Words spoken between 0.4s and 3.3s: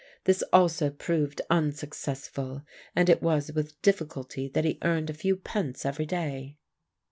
also proved unsuccessful, and it